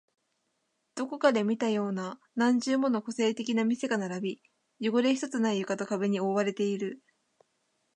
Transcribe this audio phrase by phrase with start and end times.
[0.95, 4.41] どこかで見たような何十もの個性的な店が並
[4.79, 7.03] び、汚れ一つない床と壁に覆われている